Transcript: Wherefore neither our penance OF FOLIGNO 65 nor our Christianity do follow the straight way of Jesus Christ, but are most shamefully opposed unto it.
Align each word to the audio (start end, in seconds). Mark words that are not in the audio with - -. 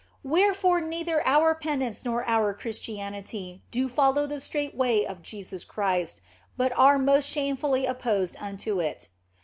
Wherefore 0.23 0.81
neither 0.81 1.21
our 1.27 1.53
penance 1.53 1.99
OF 1.99 2.05
FOLIGNO 2.05 2.21
65 2.21 2.25
nor 2.25 2.25
our 2.47 2.53
Christianity 2.55 3.63
do 3.69 3.87
follow 3.87 4.25
the 4.25 4.39
straight 4.39 4.73
way 4.75 5.05
of 5.05 5.21
Jesus 5.21 5.63
Christ, 5.63 6.21
but 6.57 6.75
are 6.75 6.97
most 6.97 7.29
shamefully 7.29 7.85
opposed 7.85 8.35
unto 8.39 8.79
it. 8.79 9.09